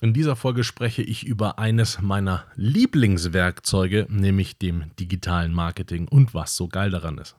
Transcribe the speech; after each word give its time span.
In 0.00 0.12
dieser 0.12 0.36
Folge 0.36 0.62
spreche 0.62 1.02
ich 1.02 1.26
über 1.26 1.58
eines 1.58 2.00
meiner 2.00 2.44
Lieblingswerkzeuge, 2.54 4.06
nämlich 4.08 4.56
dem 4.56 4.84
digitalen 5.00 5.52
Marketing 5.52 6.06
und 6.06 6.34
was 6.34 6.54
so 6.54 6.68
geil 6.68 6.90
daran 6.90 7.18
ist. 7.18 7.34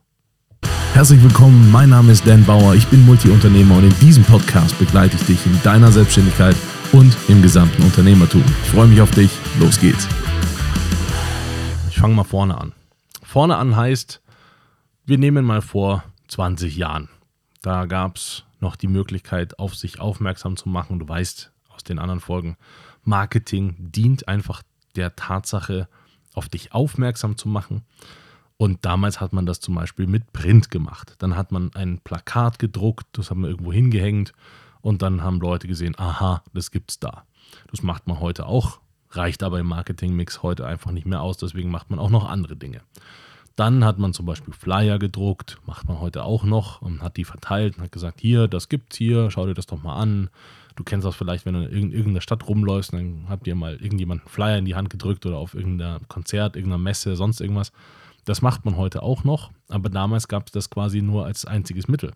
Herzlich 0.92 1.24
willkommen, 1.24 1.72
mein 1.72 1.92
Name 1.92 2.12
ist 2.12 2.28
Dan 2.28 2.44
Bauer, 2.44 2.76
ich 2.76 2.86
bin 2.88 3.06
Multiunternehmer 3.06 3.78
und 3.78 3.86
in 3.86 4.00
diesem 4.00 4.26
Podcast 4.26 4.78
begleite 4.78 5.16
ich 5.16 5.24
dich 5.26 5.46
in 5.46 5.58
deiner 5.64 5.90
Selbstständigkeit 5.90 6.58
und 6.92 7.16
im 7.30 7.42
gesamten 7.42 7.82
Unternehmertum. 7.82 8.44
Ich 8.66 8.72
freue 8.72 8.88
mich 8.88 9.00
auf 9.00 9.12
dich, 9.12 9.32
los 9.58 9.80
geht's. 9.80 10.06
Ich 11.90 11.98
fange 11.98 12.14
mal 12.14 12.26
vorne 12.26 12.58
an. 12.58 12.74
Vorne 13.24 13.56
an 13.56 13.78
heißt, 13.78 14.22
wir 15.06 15.18
nehmen 15.18 15.46
mal 15.46 15.62
vor 15.62 16.04
20 16.28 16.76
Jahren. 16.76 17.08
Da 17.62 17.86
gab 17.86 18.18
es 18.18 18.44
noch 18.60 18.76
die 18.76 18.90
Möglichkeit, 18.90 19.60
auf 19.60 19.78
sich 19.78 20.02
aufmerksam 20.02 20.58
zu 20.58 20.68
machen. 20.68 21.00
Du 21.00 21.08
weißt, 21.08 21.54
aus 21.80 21.84
den 21.86 22.00
anderen 22.00 22.20
Folgen. 22.20 22.58
Marketing 23.04 23.76
dient 23.80 24.28
einfach 24.28 24.64
der 24.96 25.16
Tatsache, 25.16 25.88
auf 26.34 26.50
dich 26.50 26.74
aufmerksam 26.74 27.38
zu 27.38 27.48
machen. 27.48 27.84
Und 28.58 28.84
damals 28.84 29.22
hat 29.22 29.32
man 29.32 29.46
das 29.46 29.62
zum 29.62 29.76
Beispiel 29.76 30.06
mit 30.06 30.34
Print 30.34 30.70
gemacht. 30.70 31.16
Dann 31.20 31.38
hat 31.38 31.54
man 31.54 31.74
ein 31.76 32.00
Plakat 32.00 32.60
gedruckt, 32.60 33.08
das 33.14 33.30
haben 33.30 33.42
wir 33.42 33.50
irgendwo 33.50 33.72
hingehängt 33.72 34.34
und 34.82 35.02
dann 35.02 35.24
haben 35.24 35.40
Leute 35.40 35.68
gesehen, 35.68 35.98
aha, 35.98 36.44
das 36.54 36.70
gibt's 36.70 37.00
da. 37.00 37.24
Das 37.72 37.82
macht 37.82 38.08
man 38.08 38.20
heute 38.20 38.46
auch, 38.46 38.82
reicht 39.12 39.42
aber 39.42 39.60
im 39.60 39.68
Marketingmix 39.68 40.44
heute 40.44 40.68
einfach 40.68 40.92
nicht 40.92 41.08
mehr 41.08 41.22
aus, 41.22 41.38
deswegen 41.38 41.72
macht 41.72 41.90
man 41.90 42.00
auch 42.00 42.10
noch 42.10 42.28
andere 42.28 42.58
Dinge. 42.58 42.82
Dann 43.56 43.86
hat 43.86 43.98
man 43.98 44.14
zum 44.14 44.26
Beispiel 44.26 44.54
Flyer 44.54 45.00
gedruckt, 45.00 45.58
macht 45.66 45.88
man 45.88 46.00
heute 46.00 46.24
auch 46.24 46.44
noch 46.44 46.82
und 46.82 47.02
hat 47.02 47.16
die 47.16 47.26
verteilt 47.26 47.78
und 47.78 47.84
hat 47.84 47.92
gesagt, 47.94 48.20
hier, 48.20 48.50
das 48.50 48.68
gibt's 48.68 48.98
hier, 48.98 49.32
schau 49.32 49.46
dir 49.46 49.54
das 49.54 49.66
doch 49.66 49.82
mal 49.82 49.96
an. 49.96 50.30
Du 50.80 50.86
kennst 50.86 51.06
das 51.06 51.18
vielleicht, 51.18 51.46
wenn 51.46 51.56
du 51.56 51.66
in 51.66 51.92
irgendeiner 51.92 52.22
Stadt 52.22 52.48
rumläufst, 52.48 52.94
dann 52.94 53.26
habt 53.28 53.46
ihr 53.48 53.54
mal 53.54 53.76
irgendjemand 53.76 54.22
einen 54.22 54.30
Flyer 54.30 54.58
in 54.60 54.64
die 54.64 54.76
Hand 54.76 54.90
gedrückt 54.90 55.26
oder 55.26 55.38
auf 55.38 55.54
irgendeinem 55.54 56.08
Konzert, 56.08 56.56
irgendeiner 56.56 56.82
Messe, 56.82 57.18
sonst 57.18 57.42
irgendwas. 57.42 57.74
Das 58.24 58.42
macht 58.42 58.64
man 58.64 58.78
heute 58.78 59.04
auch 59.04 59.26
noch, 59.26 59.52
aber 59.68 59.90
damals 59.90 60.30
gab 60.30 60.48
es 60.48 60.54
das 60.54 60.70
quasi 60.70 61.02
nur 61.02 61.26
als 61.26 61.44
einziges 61.44 61.90
Mittel. 61.90 62.14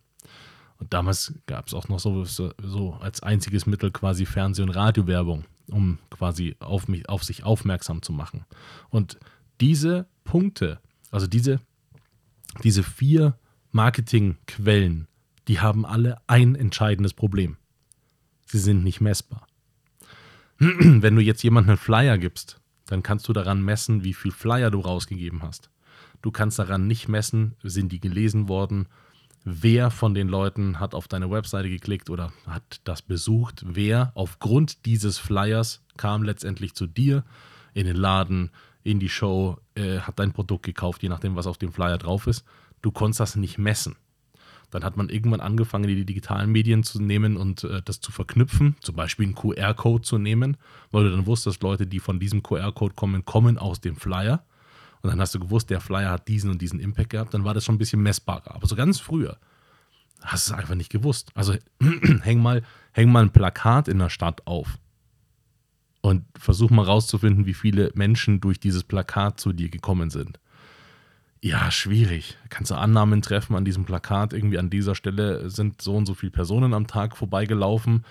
Und 0.77 0.93
damals 0.93 1.33
gab 1.45 1.67
es 1.67 1.73
auch 1.73 1.89
noch 1.89 1.99
so, 1.99 2.23
so 2.23 2.93
als 3.01 3.21
einziges 3.21 3.65
Mittel 3.65 3.91
quasi 3.91 4.25
Fernseh- 4.25 4.63
und 4.63 4.69
Radiowerbung, 4.69 5.43
um 5.67 5.99
quasi 6.09 6.55
auf, 6.59 6.87
mich, 6.87 7.09
auf 7.09 7.25
sich 7.25 7.43
aufmerksam 7.43 8.01
zu 8.01 8.13
machen. 8.13 8.45
Und 8.89 9.19
diese 9.59 10.07
Punkte, 10.23 10.79
also 11.11 11.27
diese, 11.27 11.59
diese 12.63 12.83
vier 12.83 13.37
Marketingquellen, 13.73 15.09
die 15.49 15.59
haben 15.59 15.85
alle 15.85 16.21
ein 16.27 16.55
entscheidendes 16.55 17.13
Problem. 17.13 17.57
Sie 18.45 18.59
sind 18.59 18.83
nicht 18.83 19.01
messbar. 19.01 19.47
Wenn 20.57 21.15
du 21.15 21.21
jetzt 21.21 21.43
jemandem 21.43 21.71
einen 21.71 21.77
Flyer 21.77 22.17
gibst, 22.17 22.59
dann 22.85 23.03
kannst 23.03 23.27
du 23.27 23.33
daran 23.33 23.63
messen, 23.63 24.03
wie 24.03 24.13
viel 24.13 24.31
Flyer 24.31 24.71
du 24.71 24.79
rausgegeben 24.79 25.41
hast. 25.43 25.69
Du 26.21 26.31
kannst 26.31 26.59
daran 26.59 26.87
nicht 26.87 27.07
messen, 27.07 27.55
sind 27.63 27.91
die 27.91 27.99
gelesen 27.99 28.47
worden, 28.47 28.87
wer 29.43 29.91
von 29.91 30.13
den 30.13 30.29
Leuten 30.29 30.79
hat 30.79 30.95
auf 30.95 31.07
deine 31.07 31.29
Webseite 31.29 31.69
geklickt 31.69 32.09
oder 32.09 32.31
hat 32.47 32.81
das 32.85 33.01
besucht, 33.01 33.63
wer 33.67 34.11
aufgrund 34.15 34.85
dieses 34.85 35.17
Flyers 35.17 35.81
kam 35.97 36.23
letztendlich 36.23 36.75
zu 36.75 36.87
dir 36.87 37.23
in 37.73 37.85
den 37.85 37.97
Laden, 37.97 38.51
in 38.83 38.99
die 38.99 39.09
Show, 39.09 39.57
äh, 39.75 39.99
hat 39.99 40.19
dein 40.19 40.33
Produkt 40.33 40.65
gekauft, 40.65 41.03
je 41.03 41.09
nachdem, 41.09 41.35
was 41.35 41.47
auf 41.47 41.57
dem 41.57 41.71
Flyer 41.71 41.97
drauf 41.97 42.27
ist. 42.27 42.45
Du 42.81 42.91
konntest 42.91 43.19
das 43.19 43.35
nicht 43.35 43.57
messen. 43.57 43.95
Dann 44.73 44.83
hat 44.83 44.97
man 44.97 45.09
irgendwann 45.09 45.39
angefangen, 45.39 45.87
die 45.87 46.03
digitalen 46.03 46.51
Medien 46.51 46.83
zu 46.83 46.99
nehmen 46.99 47.37
und 47.37 47.63
äh, 47.63 47.81
das 47.83 48.01
zu 48.01 48.11
verknüpfen, 48.11 48.75
zum 48.81 48.95
Beispiel 48.95 49.27
einen 49.27 49.35
QR-Code 49.35 50.01
zu 50.01 50.17
nehmen, 50.17 50.57
weil 50.91 51.03
du 51.03 51.11
dann 51.11 51.27
wusstest, 51.27 51.61
Leute, 51.61 51.85
die 51.85 51.99
von 51.99 52.19
diesem 52.19 52.41
QR-Code 52.41 52.95
kommen, 52.95 53.23
kommen 53.23 53.59
aus 53.59 53.81
dem 53.81 53.95
Flyer. 53.95 54.43
Und 55.01 55.11
dann 55.11 55.21
hast 55.21 55.35
du 55.35 55.39
gewusst, 55.39 55.69
der 55.69 55.79
Flyer 55.79 56.09
hat 56.09 56.27
diesen 56.27 56.49
und 56.49 56.61
diesen 56.61 56.79
Impact 56.79 57.11
gehabt, 57.11 57.33
dann 57.35 57.43
war 57.43 57.53
das 57.53 57.65
schon 57.65 57.75
ein 57.75 57.77
bisschen 57.77 58.01
messbarer. 58.01 58.55
Aber 58.55 58.65
so 58.65 58.75
ganz 58.75 58.99
früher 58.99 59.37
hast 60.21 60.49
du 60.49 60.53
es 60.53 60.59
einfach 60.59 60.75
nicht 60.75 60.91
gewusst. 60.91 61.29
Also 61.35 61.55
häng 62.21 62.41
mal, 62.41 62.63
häng 62.93 63.11
mal 63.11 63.23
ein 63.23 63.31
Plakat 63.31 63.87
in 63.87 63.99
der 63.99 64.09
Stadt 64.09 64.47
auf 64.47 64.79
und 66.01 66.25
versuch 66.37 66.71
mal 66.71 66.85
rauszufinden, 66.85 67.45
wie 67.45 67.53
viele 67.53 67.91
Menschen 67.93 68.41
durch 68.41 68.59
dieses 68.59 68.83
Plakat 68.83 69.39
zu 69.39 69.53
dir 69.53 69.69
gekommen 69.69 70.09
sind. 70.09 70.39
Ja, 71.43 71.71
schwierig. 71.71 72.37
Kannst 72.47 72.71
du 72.71 72.75
Annahmen 72.75 73.21
treffen 73.21 73.57
an 73.57 73.65
diesem 73.65 73.83
Plakat? 73.83 74.31
Irgendwie 74.31 74.57
an 74.57 74.69
dieser 74.69 74.95
Stelle 74.95 75.49
sind 75.49 75.81
so 75.81 75.93
und 75.93 76.05
so 76.05 76.13
viele 76.13 76.31
Personen 76.31 76.73
am 76.73 76.87
Tag 76.87 77.17
vorbeigelaufen. 77.17 78.05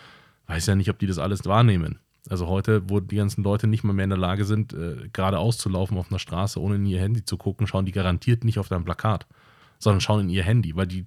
Weiß 0.48 0.66
ja 0.66 0.75
nicht, 0.75 0.91
ob 0.91 0.98
die 0.98 1.06
das 1.06 1.16
alles 1.16 1.47
wahrnehmen. 1.47 1.98
Also 2.28 2.47
heute, 2.47 2.91
wo 2.91 3.00
die 3.00 3.16
ganzen 3.16 3.43
Leute 3.43 3.69
nicht 3.69 3.84
mal 3.84 3.94
mehr 3.94 4.04
in 4.04 4.10
der 4.10 4.19
Lage 4.19 4.44
sind, 4.44 4.75
äh, 4.75 5.09
geradeaus 5.15 5.56
zu 5.56 5.70
laufen 5.70 5.97
auf 5.97 6.10
einer 6.10 6.19
Straße, 6.19 6.60
ohne 6.60 6.75
in 6.75 6.84
ihr 6.84 7.00
Handy 7.00 7.25
zu 7.25 7.38
gucken, 7.38 7.66
schauen 7.66 7.87
die 7.87 7.93
garantiert 7.93 8.44
nicht 8.44 8.59
auf 8.59 8.69
dein 8.69 8.84
Plakat, 8.84 9.26
sondern 9.78 10.03
schauen 10.03 10.20
in 10.20 10.28
ihr 10.28 10.43
Handy, 10.43 10.76
weil 10.76 10.87
die 10.87 11.04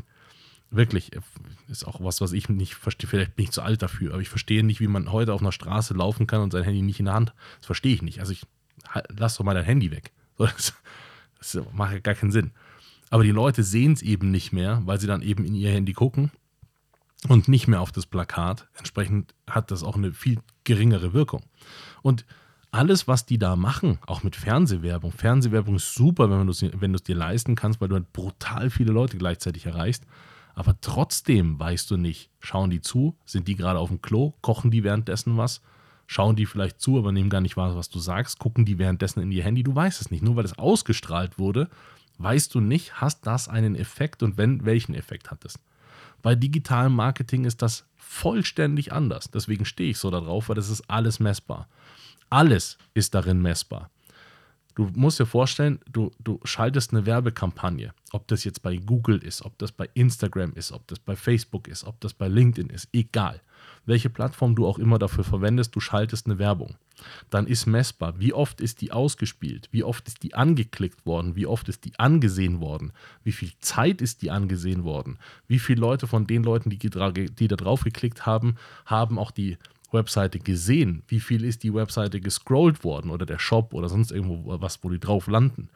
wirklich, 0.71 1.15
äh, 1.15 1.19
ist 1.67 1.85
auch 1.85 2.03
was, 2.03 2.21
was 2.21 2.33
ich 2.33 2.49
nicht 2.49 2.73
verstehe, 2.73 3.07
vielleicht 3.07 3.35
bin 3.35 3.43
ich 3.43 3.51
zu 3.51 3.61
alt 3.61 3.83
dafür, 3.83 4.13
aber 4.13 4.21
ich 4.23 4.29
verstehe 4.29 4.63
nicht, 4.63 4.79
wie 4.79 4.87
man 4.87 5.11
heute 5.11 5.31
auf 5.31 5.41
einer 5.41 5.51
Straße 5.51 5.93
laufen 5.93 6.25
kann 6.25 6.41
und 6.41 6.53
sein 6.53 6.63
Handy 6.63 6.81
nicht 6.81 6.99
in 6.99 7.05
der 7.05 7.13
Hand. 7.13 7.35
Das 7.59 7.67
verstehe 7.67 7.93
ich 7.93 8.01
nicht. 8.01 8.19
Also 8.19 8.31
ich 8.31 8.47
lass 9.09 9.37
doch 9.37 9.45
mal 9.45 9.53
dein 9.53 9.65
Handy 9.65 9.91
weg. 9.91 10.11
Das, 10.39 10.73
das 11.53 11.63
macht 11.73 11.93
ja 11.93 11.99
gar 11.99 12.15
keinen 12.15 12.31
Sinn. 12.31 12.51
Aber 13.09 13.23
die 13.23 13.31
Leute 13.31 13.63
sehen 13.63 13.93
es 13.93 14.01
eben 14.01 14.31
nicht 14.31 14.51
mehr, 14.51 14.81
weil 14.85 14.99
sie 14.99 15.07
dann 15.07 15.21
eben 15.21 15.45
in 15.45 15.55
ihr 15.55 15.71
Handy 15.71 15.93
gucken 15.93 16.31
und 17.27 17.47
nicht 17.47 17.67
mehr 17.67 17.81
auf 17.81 17.91
das 17.91 18.05
Plakat. 18.05 18.67
Entsprechend 18.77 19.33
hat 19.49 19.71
das 19.71 19.83
auch 19.83 19.95
eine 19.95 20.11
viel 20.11 20.39
geringere 20.63 21.13
Wirkung. 21.13 21.43
Und 22.01 22.25
alles, 22.71 23.07
was 23.07 23.25
die 23.25 23.37
da 23.37 23.55
machen, 23.55 23.99
auch 24.05 24.23
mit 24.23 24.35
Fernsehwerbung. 24.35 25.11
Fernsehwerbung 25.11 25.75
ist 25.75 25.95
super, 25.95 26.29
wenn 26.29 26.45
du 26.45 26.51
es 26.51 26.61
wenn 26.61 26.93
dir 26.93 27.15
leisten 27.15 27.55
kannst, 27.55 27.79
weil 27.79 27.87
du 27.87 27.95
halt 27.95 28.11
brutal 28.11 28.69
viele 28.69 28.91
Leute 28.91 29.17
gleichzeitig 29.17 29.65
erreichst. 29.65 30.03
Aber 30.55 30.75
trotzdem 30.81 31.59
weißt 31.59 31.89
du 31.91 31.97
nicht, 31.97 32.29
schauen 32.39 32.69
die 32.69 32.81
zu, 32.81 33.15
sind 33.25 33.47
die 33.47 33.55
gerade 33.55 33.79
auf 33.79 33.89
dem 33.89 34.01
Klo, 34.01 34.33
kochen 34.41 34.71
die 34.71 34.83
währenddessen 34.83 35.37
was, 35.37 35.61
schauen 36.07 36.35
die 36.35 36.45
vielleicht 36.45 36.79
zu, 36.79 36.97
aber 36.97 37.11
nehmen 37.11 37.29
gar 37.29 37.41
nicht 37.41 37.57
wahr, 37.57 37.75
was 37.75 37.89
du 37.89 37.99
sagst, 37.99 38.39
gucken 38.39 38.65
die 38.65 38.77
währenddessen 38.77 39.21
in 39.21 39.31
ihr 39.31 39.43
Handy, 39.43 39.63
du 39.63 39.75
weißt 39.75 40.01
es 40.01 40.11
nicht. 40.11 40.23
Nur 40.23 40.35
weil 40.35 40.45
es 40.45 40.57
ausgestrahlt 40.57 41.39
wurde, 41.39 41.69
weißt 42.17 42.53
du 42.53 42.59
nicht, 42.59 43.01
hast 43.01 43.25
das 43.25 43.47
einen 43.47 43.75
Effekt 43.75 44.23
und 44.23 44.37
wenn, 44.37 44.65
welchen 44.65 44.95
Effekt 44.95 45.31
hat 45.31 45.45
es. 45.45 45.59
Bei 46.21 46.35
digitalem 46.35 46.93
Marketing 46.93 47.45
ist 47.45 47.61
das 47.61 47.85
vollständig 47.97 48.91
anders. 48.91 49.29
Deswegen 49.31 49.65
stehe 49.65 49.91
ich 49.91 49.97
so 49.97 50.09
darauf, 50.09 50.49
weil 50.49 50.55
das 50.55 50.69
ist 50.69 50.89
alles 50.89 51.19
messbar. 51.19 51.67
Alles 52.29 52.77
ist 52.93 53.13
darin 53.13 53.41
messbar. 53.41 53.89
Du 54.75 54.91
musst 54.93 55.19
dir 55.19 55.25
vorstellen, 55.25 55.79
du, 55.89 56.11
du 56.19 56.39
schaltest 56.43 56.91
eine 56.91 57.05
Werbekampagne, 57.05 57.93
ob 58.11 58.27
das 58.27 58.43
jetzt 58.43 58.61
bei 58.61 58.75
Google 58.75 59.19
ist, 59.19 59.41
ob 59.43 59.57
das 59.57 59.71
bei 59.71 59.89
Instagram 59.93 60.51
ist, 60.53 60.73
ob 60.73 60.85
das 60.87 60.99
bei 60.99 61.15
Facebook 61.15 61.69
ist, 61.69 61.85
ob 61.85 61.99
das 62.01 62.13
bei 62.13 62.27
LinkedIn 62.27 62.69
ist, 62.69 62.89
egal. 62.91 63.41
Welche 63.85 64.09
Plattform 64.09 64.53
du 64.53 64.67
auch 64.67 64.77
immer 64.77 64.99
dafür 64.99 65.23
verwendest, 65.23 65.75
du 65.75 65.79
schaltest 65.79 66.25
eine 66.25 66.39
Werbung. 66.39 66.75
Dann 67.29 67.47
ist 67.47 67.67
messbar, 67.67 68.19
wie 68.19 68.33
oft 68.33 68.59
ist 68.59 68.81
die 68.81 68.91
ausgespielt, 68.91 69.69
wie 69.71 69.83
oft 69.83 70.07
ist 70.07 70.23
die 70.23 70.33
angeklickt 70.33 71.05
worden, 71.05 71.35
wie 71.37 71.45
oft 71.45 71.69
ist 71.69 71.85
die 71.85 71.97
angesehen 71.97 72.59
worden, 72.59 72.91
wie 73.23 73.31
viel 73.31 73.51
Zeit 73.59 74.01
ist 74.01 74.21
die 74.21 74.31
angesehen 74.31 74.83
worden, 74.83 75.19
wie 75.47 75.59
viele 75.59 75.79
Leute 75.79 76.07
von 76.07 76.27
den 76.27 76.43
Leuten, 76.43 76.69
die, 76.69 76.77
die 76.77 77.47
da 77.47 77.55
drauf 77.55 77.83
geklickt 77.83 78.25
haben, 78.25 78.55
haben 78.85 79.19
auch 79.19 79.31
die 79.31 79.57
Webseite 79.95 80.37
gesehen? 80.37 81.01
Wie 81.07 81.19
viel 81.19 81.43
ist 81.43 81.63
die 81.63 81.73
Webseite 81.73 82.21
gescrollt 82.21 82.83
worden 82.83 83.09
oder 83.09 83.25
der 83.25 83.39
Shop 83.39 83.73
oder 83.73 83.89
sonst 83.89 84.11
irgendwo 84.11 84.61
was, 84.61 84.83
wo 84.83 84.89
die 84.89 84.99
drauf 84.99 85.25
landen? 85.25 85.69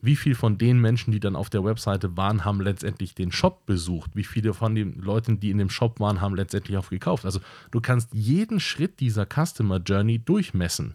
Wie 0.00 0.16
viel 0.16 0.34
von 0.34 0.58
den 0.58 0.80
Menschen, 0.80 1.12
die 1.12 1.20
dann 1.20 1.36
auf 1.36 1.50
der 1.50 1.64
Webseite 1.64 2.16
waren, 2.16 2.44
haben 2.44 2.60
letztendlich 2.60 3.14
den 3.14 3.32
Shop 3.32 3.66
besucht? 3.66 4.10
Wie 4.14 4.24
viele 4.24 4.54
von 4.54 4.74
den 4.74 4.98
Leuten, 5.00 5.40
die 5.40 5.50
in 5.50 5.58
dem 5.58 5.70
Shop 5.70 6.00
waren, 6.00 6.20
haben 6.20 6.34
letztendlich 6.34 6.76
auch 6.76 6.90
gekauft? 6.90 7.24
Also 7.24 7.40
du 7.70 7.80
kannst 7.80 8.12
jeden 8.12 8.60
Schritt 8.60 9.00
dieser 9.00 9.26
Customer 9.26 9.78
Journey 9.78 10.18
durchmessen. 10.18 10.94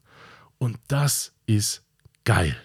Und 0.57 0.77
das 0.87 1.33
ist 1.45 1.83
geil. 2.23 2.55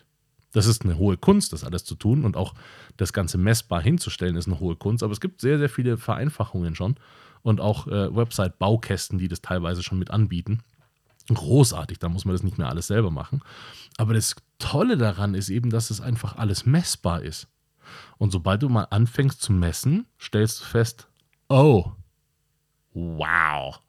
Das 0.54 0.66
ist 0.66 0.84
eine 0.84 0.96
hohe 0.96 1.16
Kunst, 1.16 1.52
das 1.52 1.64
alles 1.64 1.84
zu 1.84 1.96
tun 1.96 2.24
und 2.24 2.36
auch 2.36 2.54
das 2.96 3.12
Ganze 3.12 3.38
messbar 3.38 3.82
hinzustellen, 3.82 4.36
ist 4.36 4.46
eine 4.46 4.60
hohe 4.60 4.76
Kunst. 4.76 5.02
Aber 5.02 5.12
es 5.12 5.20
gibt 5.20 5.40
sehr, 5.40 5.58
sehr 5.58 5.68
viele 5.68 5.98
Vereinfachungen 5.98 6.76
schon 6.76 6.94
und 7.42 7.60
auch 7.60 7.88
äh, 7.88 8.14
Website-Baukästen, 8.14 9.18
die 9.18 9.26
das 9.26 9.42
teilweise 9.42 9.82
schon 9.82 9.98
mit 9.98 10.12
anbieten. 10.12 10.62
Großartig, 11.28 11.98
da 11.98 12.08
muss 12.08 12.24
man 12.24 12.34
das 12.34 12.44
nicht 12.44 12.56
mehr 12.56 12.68
alles 12.68 12.86
selber 12.86 13.10
machen. 13.10 13.42
Aber 13.96 14.14
das 14.14 14.36
Tolle 14.60 14.96
daran 14.96 15.34
ist 15.34 15.48
eben, 15.48 15.70
dass 15.70 15.90
es 15.90 16.00
einfach 16.00 16.36
alles 16.36 16.66
messbar 16.66 17.22
ist. 17.22 17.48
Und 18.16 18.30
sobald 18.30 18.62
du 18.62 18.68
mal 18.68 18.84
anfängst 18.84 19.42
zu 19.42 19.52
messen, 19.52 20.06
stellst 20.20 20.60
du 20.60 20.64
fest, 20.66 21.08
oh, 21.48 21.90
wow. 22.92 23.80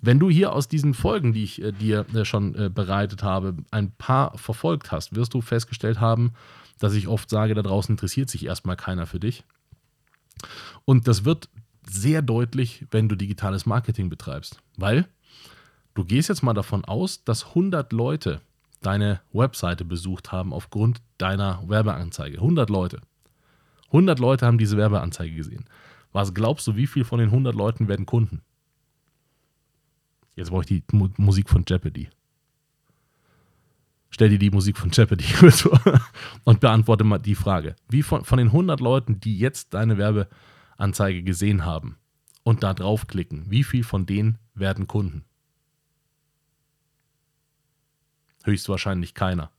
Wenn 0.00 0.18
du 0.18 0.30
hier 0.30 0.52
aus 0.52 0.68
diesen 0.68 0.94
Folgen, 0.94 1.32
die 1.32 1.44
ich 1.44 1.62
äh, 1.62 1.72
dir 1.72 2.06
äh, 2.14 2.24
schon 2.24 2.54
äh, 2.54 2.68
bereitet 2.68 3.22
habe, 3.22 3.56
ein 3.70 3.92
paar 3.92 4.36
verfolgt 4.38 4.92
hast, 4.92 5.14
wirst 5.14 5.34
du 5.34 5.40
festgestellt 5.40 6.00
haben, 6.00 6.32
dass 6.78 6.94
ich 6.94 7.08
oft 7.08 7.30
sage, 7.30 7.54
da 7.54 7.62
draußen 7.62 7.92
interessiert 7.92 8.30
sich 8.30 8.46
erstmal 8.46 8.76
keiner 8.76 9.06
für 9.06 9.20
dich. 9.20 9.44
Und 10.84 11.06
das 11.06 11.24
wird 11.24 11.48
sehr 11.88 12.22
deutlich, 12.22 12.86
wenn 12.90 13.08
du 13.08 13.16
digitales 13.16 13.66
Marketing 13.66 14.08
betreibst. 14.08 14.60
Weil 14.76 15.06
Du 15.94 16.04
gehst 16.04 16.30
jetzt 16.30 16.42
mal 16.42 16.54
davon 16.54 16.84
aus, 16.84 17.22
dass 17.24 17.48
100 17.48 17.92
Leute 17.92 18.40
deine 18.80 19.20
Webseite 19.32 19.84
besucht 19.84 20.32
haben 20.32 20.52
aufgrund 20.52 21.02
deiner 21.18 21.62
Werbeanzeige. 21.68 22.38
100 22.38 22.70
Leute. 22.70 23.00
100 23.88 24.18
Leute 24.18 24.46
haben 24.46 24.56
diese 24.56 24.78
Werbeanzeige 24.78 25.36
gesehen. 25.36 25.66
Was 26.12 26.32
glaubst 26.32 26.66
du, 26.66 26.76
wie 26.76 26.86
viel 26.86 27.04
von 27.04 27.18
den 27.18 27.28
100 27.28 27.54
Leuten 27.54 27.88
werden 27.88 28.06
Kunden? 28.06 28.40
Jetzt 30.34 30.50
brauche 30.50 30.62
ich 30.62 30.68
die 30.68 30.82
Mu 30.92 31.08
Musik 31.16 31.48
von 31.48 31.64
Jeopardy. 31.66 32.08
Stell 34.10 34.28
dir 34.28 34.38
die 34.38 34.50
Musik 34.50 34.76
von 34.76 34.90
Jeopardy 34.90 35.24
und 36.44 36.60
beantworte 36.60 37.04
mal 37.04 37.18
die 37.18 37.34
Frage. 37.34 37.76
Wie 37.88 38.02
von, 38.02 38.24
von 38.24 38.38
den 38.38 38.48
100 38.48 38.80
Leuten, 38.80 39.20
die 39.20 39.38
jetzt 39.38 39.72
deine 39.72 39.96
Werbeanzeige 39.96 41.22
gesehen 41.22 41.64
haben 41.64 41.96
und 42.42 42.62
da 42.62 42.74
draufklicken, 42.74 43.50
wie 43.50 43.64
viel 43.64 43.84
von 43.84 44.04
denen 44.04 44.38
werden 44.54 44.86
Kunden? 44.86 45.24
Höchstwahrscheinlich 48.44 49.14
keiner. 49.14 49.50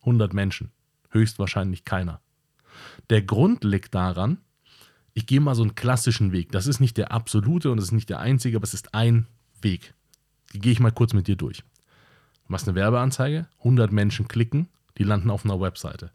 100 0.00 0.34
Menschen. 0.34 0.70
Höchstwahrscheinlich 1.10 1.84
keiner. 1.84 2.20
Der 3.08 3.22
Grund 3.22 3.64
liegt 3.64 3.94
daran, 3.94 4.38
ich 5.14 5.26
gehe 5.26 5.40
mal 5.40 5.54
so 5.54 5.62
einen 5.62 5.76
klassischen 5.76 6.32
Weg. 6.32 6.50
Das 6.52 6.66
ist 6.66 6.80
nicht 6.80 6.96
der 6.96 7.12
absolute 7.12 7.70
und 7.70 7.76
das 7.76 7.86
ist 7.86 7.92
nicht 7.92 8.10
der 8.10 8.18
einzige, 8.18 8.56
aber 8.56 8.64
es 8.64 8.74
ist 8.74 8.94
ein 8.94 9.28
Weg. 9.64 9.94
Die 10.52 10.60
gehe 10.60 10.72
ich 10.72 10.80
mal 10.80 10.92
kurz 10.92 11.12
mit 11.12 11.26
dir 11.26 11.36
durch. 11.36 11.58
Du 11.58 12.52
machst 12.52 12.68
eine 12.68 12.76
Werbeanzeige, 12.76 13.48
100 13.58 13.90
Menschen 13.90 14.28
klicken, 14.28 14.68
die 14.98 15.04
landen 15.04 15.30
auf 15.30 15.44
einer 15.44 15.60
Webseite. 15.60 16.12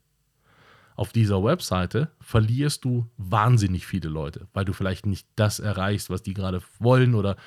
Auf 0.95 1.11
dieser 1.13 1.43
Webseite 1.43 2.11
verlierst 2.19 2.83
du 2.83 3.09
wahnsinnig 3.17 3.87
viele 3.87 4.09
Leute, 4.09 4.47
weil 4.53 4.65
du 4.65 4.73
vielleicht 4.73 5.05
nicht 5.05 5.27
das 5.35 5.59
erreichst, 5.59 6.09
was 6.09 6.23
die 6.23 6.33
gerade 6.33 6.61
wollen 6.77 7.15
oder 7.15 7.37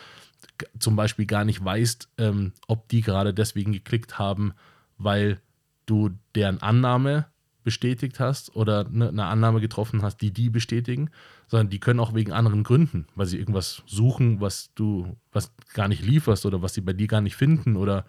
zum 0.79 0.97
Beispiel 0.97 1.27
gar 1.27 1.45
nicht 1.45 1.63
weißt, 1.65 2.09
ähm, 2.19 2.53
ob 2.67 2.89
die 2.89 3.03
gerade 3.03 3.35
deswegen 3.35 3.73
geklickt 3.73 4.19
haben, 4.19 4.55
weil 4.99 5.41
du 5.87 6.11
deren 6.35 6.63
Annahme 6.63 7.27
bestätigt 7.63 8.21
hast 8.21 8.55
oder 8.57 8.89
ne, 8.89 9.09
eine 9.09 9.27
Annahme 9.27 9.61
getroffen 9.61 10.03
hast, 10.03 10.19
die 10.19 10.33
die 10.33 10.51
bestätigen, 10.51 11.11
sondern 11.47 11.71
die 11.71 11.81
können 11.81 12.01
auch 12.01 12.15
wegen 12.15 12.33
anderen 12.33 12.65
Gründen, 12.65 13.07
weil 13.15 13.27
sie 13.27 13.39
irgendwas 13.39 13.83
suchen, 13.87 14.41
was 14.41 14.73
du, 14.75 15.17
was 15.33 15.53
gar 15.75 15.89
nicht 15.89 16.05
lieferst 16.05 16.47
oder 16.47 16.63
was 16.63 16.75
sie 16.75 16.81
bei 16.81 16.93
dir 16.93 17.07
gar 17.07 17.21
nicht 17.21 17.37
finden 17.37 17.77
oder 17.77 18.05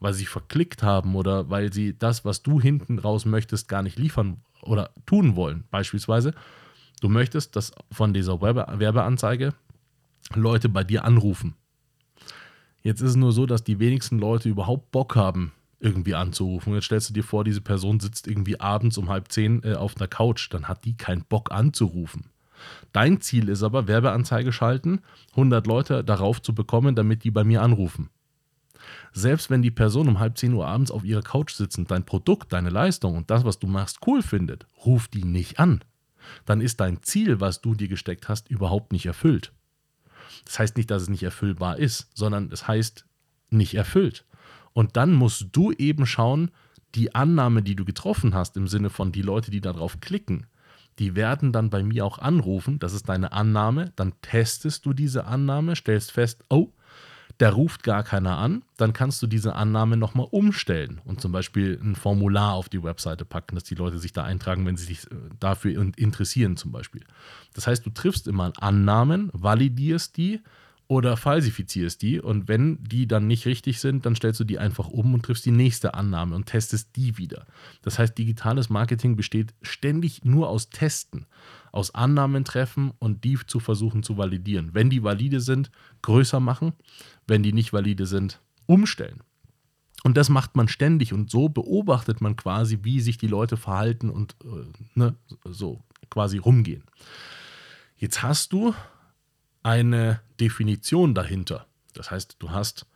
weil 0.00 0.12
sie 0.12 0.26
verklickt 0.26 0.82
haben 0.82 1.14
oder 1.14 1.48
weil 1.48 1.72
sie 1.72 1.98
das, 1.98 2.24
was 2.24 2.42
du 2.42 2.60
hinten 2.60 2.98
raus 2.98 3.24
möchtest, 3.24 3.68
gar 3.68 3.82
nicht 3.82 3.98
liefern 3.98 4.42
oder 4.62 4.90
tun 5.06 5.36
wollen. 5.36 5.64
Beispielsweise, 5.70 6.34
du 7.00 7.08
möchtest, 7.08 7.56
dass 7.56 7.72
von 7.90 8.12
dieser 8.12 8.40
Werbe 8.40 8.66
Werbeanzeige 8.78 9.54
Leute 10.34 10.68
bei 10.68 10.84
dir 10.84 11.04
anrufen 11.04 11.54
Jetzt 12.86 13.00
ist 13.00 13.10
es 13.10 13.16
nur 13.16 13.32
so, 13.32 13.46
dass 13.46 13.64
die 13.64 13.80
wenigsten 13.80 14.20
Leute 14.20 14.48
überhaupt 14.48 14.92
Bock 14.92 15.16
haben, 15.16 15.50
irgendwie 15.86 16.14
anzurufen. 16.14 16.74
Jetzt 16.74 16.86
stellst 16.86 17.10
du 17.10 17.14
dir 17.14 17.22
vor, 17.22 17.44
diese 17.44 17.60
Person 17.60 18.00
sitzt 18.00 18.26
irgendwie 18.26 18.60
abends 18.60 18.98
um 18.98 19.08
halb 19.08 19.30
zehn 19.30 19.62
äh, 19.62 19.74
auf 19.74 19.96
einer 19.96 20.08
Couch, 20.08 20.48
dann 20.50 20.68
hat 20.68 20.84
die 20.84 20.96
keinen 20.96 21.24
Bock 21.24 21.52
anzurufen. 21.52 22.30
Dein 22.92 23.20
Ziel 23.20 23.48
ist 23.48 23.62
aber, 23.62 23.86
Werbeanzeige 23.86 24.52
schalten, 24.52 25.00
100 25.32 25.66
Leute 25.66 26.02
darauf 26.02 26.42
zu 26.42 26.54
bekommen, 26.54 26.94
damit 26.94 27.22
die 27.22 27.30
bei 27.30 27.44
mir 27.44 27.62
anrufen. 27.62 28.10
Selbst 29.12 29.50
wenn 29.50 29.62
die 29.62 29.70
Person 29.70 30.08
um 30.08 30.18
halb 30.18 30.36
zehn 30.36 30.52
Uhr 30.52 30.66
abends 30.66 30.90
auf 30.90 31.04
ihrer 31.04 31.22
Couch 31.22 31.52
sitzend 31.52 31.90
dein 31.90 32.04
Produkt, 32.04 32.52
deine 32.52 32.70
Leistung 32.70 33.16
und 33.16 33.30
das, 33.30 33.44
was 33.44 33.58
du 33.58 33.66
machst, 33.66 34.00
cool 34.06 34.22
findet, 34.22 34.66
ruft 34.84 35.14
die 35.14 35.24
nicht 35.24 35.58
an. 35.58 35.82
Dann 36.44 36.60
ist 36.60 36.80
dein 36.80 37.02
Ziel, 37.02 37.40
was 37.40 37.60
du 37.60 37.74
dir 37.74 37.88
gesteckt 37.88 38.28
hast, 38.28 38.50
überhaupt 38.50 38.92
nicht 38.92 39.06
erfüllt. 39.06 39.52
Das 40.44 40.58
heißt 40.58 40.76
nicht, 40.76 40.90
dass 40.90 41.02
es 41.02 41.08
nicht 41.08 41.22
erfüllbar 41.22 41.78
ist, 41.78 42.08
sondern 42.14 42.50
es 42.52 42.66
heißt 42.66 43.06
nicht 43.50 43.74
erfüllt. 43.74 44.24
Und 44.76 44.98
dann 44.98 45.14
musst 45.14 45.46
du 45.52 45.72
eben 45.72 46.04
schauen, 46.04 46.50
die 46.94 47.14
Annahme, 47.14 47.62
die 47.62 47.76
du 47.76 47.86
getroffen 47.86 48.34
hast, 48.34 48.58
im 48.58 48.68
Sinne 48.68 48.90
von 48.90 49.10
die 49.10 49.22
Leute, 49.22 49.50
die 49.50 49.62
darauf 49.62 50.00
klicken, 50.00 50.48
die 50.98 51.16
werden 51.16 51.50
dann 51.50 51.70
bei 51.70 51.82
mir 51.82 52.04
auch 52.04 52.18
anrufen. 52.18 52.78
Das 52.78 52.92
ist 52.92 53.08
deine 53.08 53.32
Annahme. 53.32 53.90
Dann 53.96 54.12
testest 54.20 54.84
du 54.84 54.92
diese 54.92 55.24
Annahme, 55.24 55.76
stellst 55.76 56.12
fest, 56.12 56.44
oh, 56.50 56.74
da 57.38 57.48
ruft 57.48 57.84
gar 57.84 58.02
keiner 58.02 58.36
an, 58.36 58.64
dann 58.76 58.92
kannst 58.92 59.22
du 59.22 59.26
diese 59.26 59.54
Annahme 59.54 59.96
nochmal 59.96 60.26
umstellen 60.30 61.00
und 61.04 61.22
zum 61.22 61.32
Beispiel 61.32 61.80
ein 61.82 61.94
Formular 61.94 62.52
auf 62.52 62.68
die 62.68 62.82
Webseite 62.82 63.24
packen, 63.24 63.54
dass 63.54 63.64
die 63.64 63.74
Leute 63.76 63.98
sich 63.98 64.12
da 64.12 64.24
eintragen, 64.24 64.66
wenn 64.66 64.76
sie 64.76 64.84
sich 64.84 65.10
äh, 65.10 65.14
dafür 65.40 65.90
interessieren 65.96 66.58
zum 66.58 66.70
Beispiel. 66.70 67.02
Das 67.54 67.66
heißt, 67.66 67.84
du 67.84 67.90
triffst 67.90 68.28
immer 68.28 68.52
Annahmen, 68.58 69.30
validierst 69.32 70.18
die 70.18 70.40
oder 70.88 71.16
falsifizierst 71.16 72.00
die 72.00 72.20
und 72.20 72.46
wenn 72.48 72.82
die 72.82 73.08
dann 73.08 73.26
nicht 73.26 73.46
richtig 73.46 73.80
sind, 73.80 74.06
dann 74.06 74.14
stellst 74.14 74.38
du 74.38 74.44
die 74.44 74.58
einfach 74.58 74.88
um 74.88 75.14
und 75.14 75.24
triffst 75.24 75.44
die 75.44 75.50
nächste 75.50 75.94
Annahme 75.94 76.36
und 76.36 76.46
testest 76.46 76.94
die 76.94 77.18
wieder. 77.18 77.46
Das 77.82 77.98
heißt, 77.98 78.16
digitales 78.16 78.70
Marketing 78.70 79.16
besteht 79.16 79.54
ständig 79.62 80.24
nur 80.24 80.48
aus 80.48 80.70
Testen 80.70 81.26
aus 81.76 81.94
Annahmen 81.94 82.42
treffen 82.44 82.92
und 82.98 83.22
die 83.22 83.38
zu 83.46 83.60
versuchen 83.60 84.02
zu 84.02 84.16
validieren. 84.16 84.70
Wenn 84.72 84.88
die 84.88 85.02
valide 85.02 85.40
sind, 85.40 85.70
größer 86.00 86.40
machen. 86.40 86.72
Wenn 87.26 87.42
die 87.42 87.52
nicht 87.52 87.74
valide 87.74 88.06
sind, 88.06 88.40
umstellen. 88.64 89.20
Und 90.02 90.16
das 90.16 90.30
macht 90.30 90.56
man 90.56 90.68
ständig 90.68 91.12
und 91.12 91.30
so 91.30 91.48
beobachtet 91.50 92.22
man 92.22 92.34
quasi, 92.36 92.78
wie 92.82 93.00
sich 93.00 93.18
die 93.18 93.26
Leute 93.26 93.58
verhalten 93.58 94.08
und 94.08 94.36
äh, 94.44 94.64
ne, 94.94 95.16
so 95.44 95.82
quasi 96.08 96.38
rumgehen. 96.38 96.84
Jetzt 97.98 98.22
hast 98.22 98.52
du 98.52 98.74
eine 99.66 100.20
Definition 100.40 101.14
dahinter. 101.14 101.66
Das 101.92 102.10
heißt, 102.10 102.36
du 102.38 102.50
hast 102.50 102.86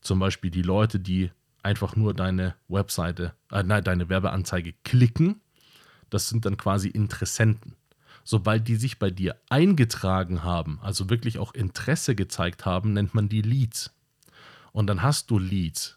zum 0.00 0.18
Beispiel 0.18 0.50
die 0.50 0.62
Leute, 0.62 0.98
die 0.98 1.30
einfach 1.62 1.96
nur 1.96 2.14
deine 2.14 2.54
Webseite, 2.68 3.34
äh, 3.50 3.62
nein, 3.62 3.84
deine 3.84 4.08
Werbeanzeige 4.08 4.74
klicken. 4.84 5.40
Das 6.10 6.28
sind 6.28 6.44
dann 6.44 6.56
quasi 6.56 6.88
Interessenten 6.88 7.76
sobald 8.26 8.66
die 8.66 8.74
sich 8.74 8.98
bei 8.98 9.10
dir 9.10 9.36
eingetragen 9.48 10.42
haben, 10.42 10.80
also 10.82 11.08
wirklich 11.08 11.38
auch 11.38 11.54
Interesse 11.54 12.16
gezeigt 12.16 12.66
haben, 12.66 12.92
nennt 12.92 13.14
man 13.14 13.28
die 13.28 13.40
Leads. 13.40 13.94
Und 14.72 14.88
dann 14.88 15.00
hast 15.00 15.30
du 15.30 15.38
Leads. 15.38 15.96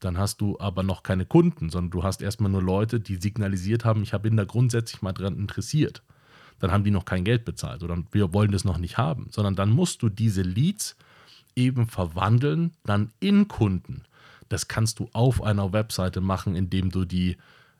Dann 0.00 0.18
hast 0.18 0.40
du 0.40 0.58
aber 0.58 0.82
noch 0.82 1.04
keine 1.04 1.24
Kunden, 1.24 1.70
sondern 1.70 1.90
du 1.90 2.02
hast 2.02 2.20
erstmal 2.20 2.50
nur 2.50 2.62
Leute, 2.62 3.00
die 3.00 3.16
signalisiert 3.16 3.84
haben, 3.84 4.02
ich 4.02 4.10
bin 4.10 4.36
da 4.36 4.44
grundsätzlich 4.44 5.02
mal 5.02 5.12
dran 5.12 5.36
interessiert. 5.36 6.02
Dann 6.60 6.72
haben 6.72 6.84
die 6.84 6.90
noch 6.90 7.04
kein 7.04 7.24
Geld 7.24 7.44
bezahlt 7.44 7.82
oder 7.82 7.96
wir 8.12 8.32
wollen 8.32 8.52
das 8.52 8.64
noch 8.64 8.78
nicht 8.78 8.98
haben, 8.98 9.28
sondern 9.30 9.54
dann 9.54 9.70
musst 9.70 10.02
du 10.02 10.08
diese 10.08 10.42
Leads 10.42 10.96
eben 11.54 11.86
verwandeln, 11.86 12.72
dann 12.84 13.12
in 13.20 13.48
Kunden. 13.48 14.02
Das 14.48 14.68
kannst 14.68 14.98
du 14.98 15.08
auf 15.12 15.42
einer 15.42 15.72
Webseite 15.72 16.20
machen, 16.20 16.54
indem 16.56 16.90
du 16.90 17.04
die 17.04 17.36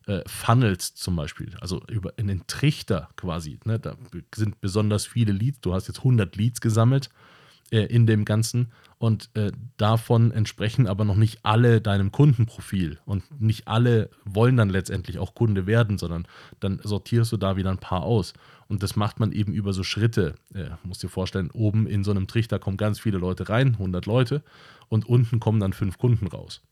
äh, 0.06 0.22
Funnels 0.26 0.94
zum 0.94 1.16
Beispiel, 1.16 1.56
also 1.60 1.82
über 1.88 2.12
einen 2.18 2.46
Trichter 2.46 3.08
quasi. 3.16 3.58
Ne? 3.64 3.78
Da 3.78 3.96
sind 4.34 4.60
besonders 4.60 5.06
viele 5.06 5.32
Leads. 5.32 5.60
Du 5.60 5.74
hast 5.74 5.88
jetzt 5.88 5.98
100 5.98 6.36
Leads 6.36 6.60
gesammelt 6.60 7.08
äh, 7.70 7.80
in 7.80 8.06
dem 8.06 8.24
Ganzen 8.24 8.72
und 8.98 9.30
äh, 9.34 9.52
davon 9.76 10.32
entsprechen 10.32 10.86
aber 10.86 11.04
noch 11.04 11.16
nicht 11.16 11.44
alle 11.44 11.80
deinem 11.80 12.10
Kundenprofil 12.10 12.98
und 13.04 13.40
nicht 13.40 13.68
alle 13.68 14.10
wollen 14.24 14.56
dann 14.56 14.70
letztendlich 14.70 15.18
auch 15.18 15.34
Kunde 15.34 15.66
werden, 15.66 15.98
sondern 15.98 16.26
dann 16.60 16.80
sortierst 16.82 17.30
du 17.32 17.36
da 17.36 17.56
wieder 17.56 17.70
ein 17.70 17.78
paar 17.78 18.02
aus. 18.02 18.34
Und 18.66 18.82
das 18.82 18.96
macht 18.96 19.20
man 19.20 19.32
eben 19.32 19.52
über 19.52 19.72
so 19.72 19.82
Schritte. 19.84 20.34
Äh, 20.52 20.70
musst 20.82 21.02
dir 21.02 21.08
vorstellen, 21.08 21.50
oben 21.52 21.86
in 21.86 22.04
so 22.04 22.10
einem 22.10 22.26
Trichter 22.26 22.58
kommen 22.58 22.76
ganz 22.76 22.98
viele 22.98 23.18
Leute 23.18 23.48
rein, 23.48 23.74
100 23.74 24.06
Leute, 24.06 24.42
und 24.88 25.06
unten 25.06 25.40
kommen 25.40 25.60
dann 25.60 25.72
fünf 25.72 25.98
Kunden 25.98 26.26
raus. 26.26 26.62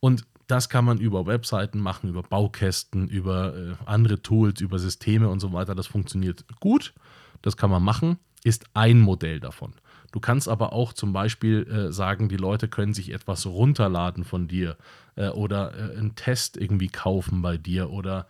Und 0.00 0.26
das 0.46 0.68
kann 0.68 0.84
man 0.84 0.98
über 0.98 1.26
Webseiten 1.26 1.80
machen, 1.80 2.08
über 2.08 2.22
Baukästen, 2.22 3.08
über 3.08 3.56
äh, 3.56 3.74
andere 3.84 4.22
Tools, 4.22 4.60
über 4.60 4.78
Systeme 4.78 5.28
und 5.28 5.40
so 5.40 5.52
weiter. 5.52 5.74
Das 5.74 5.86
funktioniert 5.86 6.44
gut. 6.60 6.94
Das 7.42 7.56
kann 7.56 7.70
man 7.70 7.82
machen. 7.82 8.18
Ist 8.44 8.66
ein 8.74 9.00
Modell 9.00 9.40
davon. 9.40 9.72
Du 10.12 10.20
kannst 10.20 10.48
aber 10.48 10.72
auch 10.72 10.92
zum 10.92 11.12
Beispiel 11.12 11.66
äh, 11.68 11.92
sagen, 11.92 12.28
die 12.28 12.36
Leute 12.36 12.68
können 12.68 12.94
sich 12.94 13.12
etwas 13.12 13.46
runterladen 13.46 14.24
von 14.24 14.48
dir 14.48 14.76
äh, 15.16 15.28
oder 15.28 15.74
äh, 15.74 15.98
einen 15.98 16.14
Test 16.14 16.56
irgendwie 16.56 16.88
kaufen 16.88 17.42
bei 17.42 17.58
dir 17.58 17.90
oder 17.90 18.26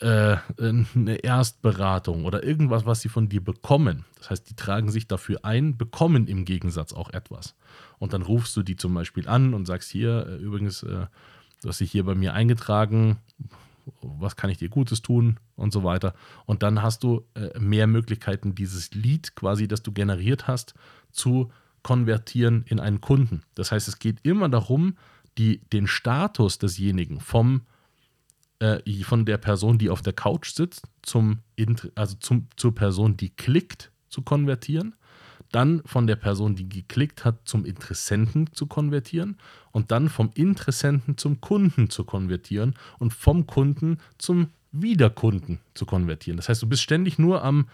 äh, 0.00 0.36
eine 0.58 1.16
Erstberatung 1.22 2.24
oder 2.24 2.42
irgendwas, 2.42 2.86
was 2.86 3.02
sie 3.02 3.10
von 3.10 3.28
dir 3.28 3.44
bekommen. 3.44 4.04
Das 4.18 4.30
heißt, 4.30 4.50
die 4.50 4.56
tragen 4.56 4.90
sich 4.90 5.06
dafür 5.06 5.44
ein, 5.44 5.76
bekommen 5.76 6.26
im 6.28 6.46
Gegensatz 6.46 6.94
auch 6.94 7.10
etwas. 7.10 7.54
Und 7.98 8.14
dann 8.14 8.22
rufst 8.22 8.56
du 8.56 8.62
die 8.62 8.76
zum 8.76 8.94
Beispiel 8.94 9.28
an 9.28 9.52
und 9.52 9.66
sagst 9.66 9.90
hier, 9.90 10.26
äh, 10.26 10.36
übrigens, 10.36 10.80
du 10.80 11.68
hast 11.68 11.80
dich 11.80 11.92
hier 11.92 12.04
bei 12.04 12.14
mir 12.14 12.32
eingetragen, 12.32 13.18
was 14.02 14.36
kann 14.36 14.50
ich 14.50 14.58
dir 14.58 14.68
Gutes 14.68 15.02
tun 15.02 15.38
und 15.56 15.72
so 15.72 15.84
weiter. 15.84 16.14
Und 16.46 16.62
dann 16.62 16.82
hast 16.82 17.02
du 17.02 17.24
äh, 17.34 17.58
mehr 17.58 17.86
Möglichkeiten, 17.86 18.54
dieses 18.54 18.92
Lead 18.94 19.34
quasi, 19.34 19.68
das 19.68 19.82
du 19.82 19.92
generiert 19.92 20.46
hast, 20.46 20.74
zu 21.10 21.50
konvertieren 21.82 22.64
in 22.68 22.80
einen 22.80 23.00
Kunden. 23.00 23.42
Das 23.54 23.72
heißt, 23.72 23.88
es 23.88 23.98
geht 23.98 24.18
immer 24.22 24.48
darum, 24.48 24.96
die, 25.38 25.58
den 25.72 25.86
Status 25.86 26.58
desjenigen 26.58 27.20
vom, 27.20 27.62
äh, 28.60 29.02
von 29.02 29.24
der 29.24 29.38
Person, 29.38 29.78
die 29.78 29.90
auf 29.90 30.02
der 30.02 30.12
Couch 30.12 30.50
sitzt, 30.52 30.82
zum, 31.02 31.40
also 31.94 32.16
zum, 32.20 32.48
zur 32.56 32.74
Person, 32.74 33.16
die 33.16 33.30
klickt, 33.30 33.90
zu 34.08 34.22
konvertieren 34.22 34.94
dann 35.52 35.82
von 35.84 36.06
der 36.06 36.16
Person, 36.16 36.56
die 36.56 36.68
geklickt 36.68 37.24
hat, 37.24 37.40
zum 37.44 37.64
Interessenten 37.64 38.52
zu 38.52 38.66
konvertieren 38.66 39.36
und 39.70 39.90
dann 39.90 40.08
vom 40.08 40.30
Interessenten 40.34 41.16
zum 41.16 41.40
Kunden 41.40 41.90
zu 41.90 42.04
konvertieren 42.04 42.74
und 42.98 43.12
vom 43.12 43.46
Kunden 43.46 43.98
zum 44.18 44.48
Wiederkunden 44.72 45.60
zu 45.74 45.86
konvertieren. 45.86 46.38
Das 46.38 46.48
heißt, 46.48 46.62
du 46.62 46.68
bist 46.68 46.82
ständig 46.82 47.18
nur 47.18 47.44
am 47.44 47.68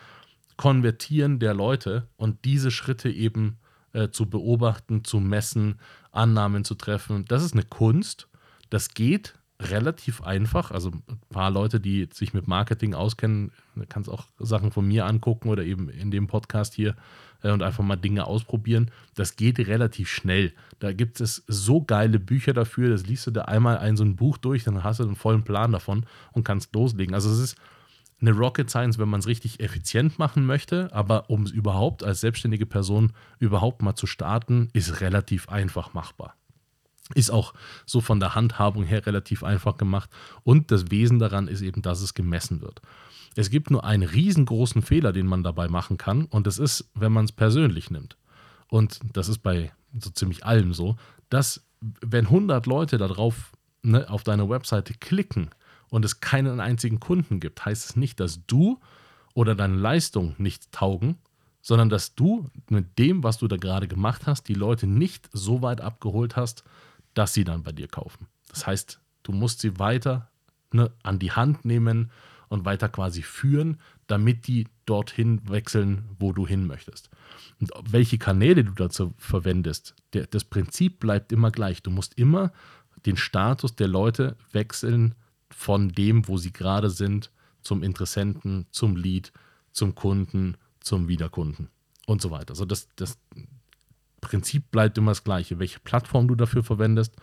Konvertieren 0.56 1.38
der 1.38 1.54
Leute 1.54 2.08
und 2.16 2.44
diese 2.44 2.73
Schritte 2.73 3.08
eben 3.11 3.58
äh, 3.92 4.11
zu 4.11 4.28
beobachten, 4.28 5.04
zu 5.04 5.20
messen, 5.20 5.78
Annahmen 6.11 6.64
zu 6.64 6.75
treffen. 6.75 7.25
Das 7.28 7.44
ist 7.44 7.52
eine 7.52 7.62
Kunst. 7.62 8.28
Das 8.68 8.94
geht 8.94 9.35
relativ 9.60 10.22
einfach. 10.22 10.70
Also 10.70 10.90
ein 10.90 11.20
paar 11.30 11.50
Leute, 11.50 11.80
die 11.80 12.08
sich 12.12 12.32
mit 12.32 12.46
Marketing 12.46 12.94
auskennen, 12.94 13.52
kannst 13.88 14.08
auch 14.08 14.26
Sachen 14.38 14.70
von 14.70 14.86
mir 14.86 15.06
angucken 15.06 15.48
oder 15.48 15.64
eben 15.64 15.88
in 15.88 16.10
dem 16.10 16.26
Podcast 16.26 16.74
hier 16.74 16.94
äh, 17.42 17.50
und 17.50 17.62
einfach 17.62 17.84
mal 17.84 17.96
Dinge 17.96 18.26
ausprobieren. 18.26 18.90
Das 19.14 19.36
geht 19.36 19.58
relativ 19.58 20.08
schnell. 20.08 20.52
Da 20.78 20.92
gibt 20.92 21.20
es 21.20 21.44
so 21.46 21.82
geile 21.82 22.20
Bücher 22.20 22.52
dafür. 22.52 22.90
Das 22.90 23.06
liest 23.06 23.26
du 23.26 23.30
da 23.30 23.42
einmal 23.42 23.78
ein 23.78 23.96
so 23.96 24.04
ein 24.04 24.16
Buch 24.16 24.38
durch, 24.38 24.64
dann 24.64 24.84
hast 24.84 25.00
du 25.00 25.04
einen 25.04 25.16
vollen 25.16 25.42
Plan 25.42 25.72
davon 25.72 26.06
und 26.32 26.44
kannst 26.44 26.74
loslegen. 26.74 27.14
Also 27.14 27.30
es 27.30 27.38
ist 27.38 27.56
eine 28.20 28.32
Rocket 28.32 28.68
Science, 28.68 28.98
wenn 28.98 29.08
man 29.08 29.20
es 29.20 29.26
richtig 29.26 29.60
effizient 29.60 30.18
machen 30.18 30.44
möchte, 30.44 30.92
aber 30.92 31.30
um 31.30 31.42
es 31.44 31.52
überhaupt 31.52 32.02
als 32.02 32.20
selbstständige 32.20 32.66
Person 32.66 33.12
überhaupt 33.38 33.82
mal 33.82 33.94
zu 33.94 34.06
starten, 34.06 34.70
ist 34.72 35.00
relativ 35.00 35.48
einfach 35.48 35.94
machbar. 35.94 36.34
Ist 37.14 37.30
auch 37.30 37.54
so 37.86 38.00
von 38.00 38.20
der 38.20 38.34
Handhabung 38.34 38.84
her 38.84 39.06
relativ 39.06 39.42
einfach 39.42 39.76
gemacht. 39.76 40.10
Und 40.44 40.70
das 40.70 40.90
Wesen 40.90 41.18
daran 41.18 41.48
ist 41.48 41.62
eben, 41.62 41.82
dass 41.82 42.00
es 42.00 42.14
gemessen 42.14 42.60
wird. 42.60 42.82
Es 43.34 43.50
gibt 43.50 43.70
nur 43.70 43.84
einen 43.84 44.02
riesengroßen 44.02 44.82
Fehler, 44.82 45.12
den 45.12 45.26
man 45.26 45.42
dabei 45.42 45.68
machen 45.68 45.96
kann. 45.96 46.24
Und 46.26 46.46
das 46.46 46.58
ist, 46.58 46.90
wenn 46.94 47.12
man 47.12 47.24
es 47.24 47.32
persönlich 47.32 47.90
nimmt. 47.90 48.16
Und 48.68 49.00
das 49.12 49.28
ist 49.28 49.38
bei 49.38 49.72
so 49.98 50.10
ziemlich 50.10 50.44
allem 50.44 50.74
so, 50.74 50.96
dass 51.30 51.64
wenn 51.80 52.26
100 52.26 52.66
Leute 52.66 52.98
darauf 52.98 53.52
ne, 53.82 54.08
auf 54.10 54.22
deine 54.22 54.48
Webseite 54.48 54.94
klicken 54.94 55.50
und 55.88 56.04
es 56.04 56.20
keinen 56.20 56.60
einzigen 56.60 57.00
Kunden 57.00 57.40
gibt, 57.40 57.64
heißt 57.64 57.90
es 57.90 57.96
nicht, 57.96 58.20
dass 58.20 58.44
du 58.46 58.80
oder 59.34 59.54
deine 59.54 59.76
Leistung 59.76 60.34
nicht 60.38 60.72
taugen, 60.72 61.16
sondern 61.62 61.88
dass 61.88 62.14
du 62.14 62.46
mit 62.68 62.98
dem, 62.98 63.22
was 63.22 63.38
du 63.38 63.48
da 63.48 63.56
gerade 63.56 63.88
gemacht 63.88 64.26
hast, 64.26 64.48
die 64.48 64.54
Leute 64.54 64.86
nicht 64.86 65.28
so 65.32 65.62
weit 65.62 65.80
abgeholt 65.80 66.36
hast, 66.36 66.64
dass 67.18 67.34
sie 67.34 67.42
dann 67.42 67.64
bei 67.64 67.72
dir 67.72 67.88
kaufen. 67.88 68.28
Das 68.48 68.68
heißt, 68.68 69.00
du 69.25 69.32
musst 69.32 69.58
sie 69.58 69.80
weiter 69.80 70.30
ne, 70.72 70.92
an 71.02 71.18
die 71.18 71.32
Hand 71.32 71.64
nehmen 71.64 72.12
und 72.48 72.64
weiter 72.64 72.88
quasi 72.88 73.22
führen, 73.22 73.80
damit 74.06 74.46
die 74.46 74.68
dorthin 74.87 75.40
wechseln, 75.48 76.04
wo 76.20 76.32
du 76.32 76.46
hin 76.46 76.68
möchtest. 76.68 77.10
Und 77.60 77.72
welche 77.90 78.18
Kanäle 78.18 78.62
du 78.62 78.70
dazu 78.70 79.14
verwendest, 79.18 79.96
der, 80.12 80.28
das 80.28 80.44
Prinzip 80.44 81.00
bleibt 81.00 81.32
immer 81.32 81.50
gleich. 81.50 81.82
Du 81.82 81.90
musst 81.90 82.14
immer 82.16 82.52
den 83.04 83.16
Status 83.16 83.75
der 83.75 83.88
Leute 83.88 84.37
wechseln 84.52 85.16
von 85.50 85.88
dem, 85.88 86.28
wo 86.28 86.37
sie 86.37 86.52
gerade 86.52 86.88
sind, 86.88 87.32
zum 87.62 87.82
Interessenten, 87.82 88.66
zum 88.70 88.94
Lead, 88.94 89.32
zum 89.72 89.96
Kunden, 89.96 90.56
zum 90.78 91.08
Wiederkunden 91.08 91.68
und 92.06 92.22
so 92.22 92.30
weiter. 92.30 92.50
Also 92.50 92.64
das, 92.64 92.88
das 92.94 93.18
Prinzip 94.20 94.70
bleibt 94.70 94.98
immer 94.98 95.12
das 95.12 95.25
gleiche. 95.25 95.58
Welche 95.58 95.80
Plattform 95.80 96.28
du 96.28 96.34
dafür 96.34 96.62
verwendest, 96.62 97.14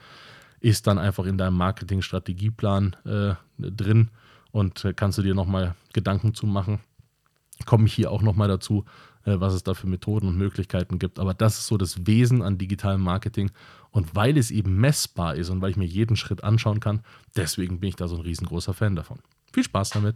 ist 0.59 0.87
dann 0.87 0.97
einfach 0.97 1.25
in 1.25 1.37
deinem 1.37 1.57
Marketing-Strategieplan 1.57 2.95
äh, 3.05 3.35
drin 3.57 4.09
und 4.51 4.85
äh, 4.85 4.93
kannst 4.93 5.17
du 5.17 5.21
dir 5.21 5.35
nochmal 5.35 5.75
Gedanken 5.93 6.33
zu 6.33 6.47
machen. 6.47 6.79
Komme 7.65 7.85
ich 7.85 7.93
hier 7.93 8.11
auch 8.11 8.21
nochmal 8.21 8.47
dazu, 8.47 8.85
äh, 9.25 9.39
was 9.39 9.53
es 9.53 9.63
da 9.63 9.73
für 9.73 9.87
Methoden 9.87 10.27
und 10.27 10.37
Möglichkeiten 10.37 10.97
gibt. 10.97 11.19
Aber 11.19 11.33
das 11.33 11.59
ist 11.59 11.67
so 11.67 11.77
das 11.77 12.07
Wesen 12.07 12.41
an 12.41 12.57
digitalem 12.57 13.01
Marketing. 13.01 13.51
Und 13.91 14.15
weil 14.15 14.37
es 14.37 14.51
eben 14.51 14.77
messbar 14.77 15.35
ist 15.35 15.49
und 15.49 15.61
weil 15.61 15.71
ich 15.71 15.77
mir 15.77 15.85
jeden 15.85 16.15
Schritt 16.15 16.43
anschauen 16.43 16.79
kann, 16.79 17.01
deswegen 17.35 17.79
bin 17.79 17.89
ich 17.89 17.95
da 17.95 18.07
so 18.07 18.15
ein 18.15 18.21
riesengroßer 18.21 18.73
Fan 18.73 18.95
davon. 18.95 19.19
Viel 19.53 19.63
Spaß 19.63 19.91
damit! 19.91 20.15